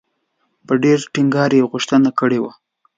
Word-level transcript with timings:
په 0.65 0.73
ډېر 0.83 0.99
ټینګار 1.13 1.51
یې 1.57 1.63
غوښتنه 1.71 2.09
کړې 2.19 2.39
وه. 2.43 2.51